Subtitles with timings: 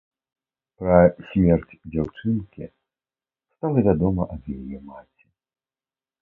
[0.77, 0.95] Пра
[1.33, 2.65] смерць дзяўчынкі
[3.53, 5.25] стала вядома ад яе маці.